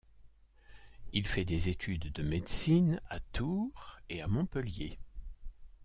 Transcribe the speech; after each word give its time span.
Il 1.13 1.27
fait 1.27 1.45
des 1.45 1.69
études 1.69 2.11
de 2.11 2.23
médecine 2.23 2.99
à 3.11 3.19
Tours 3.19 3.99
et 4.09 4.19
à 4.23 4.27
Montpellier. 4.27 4.97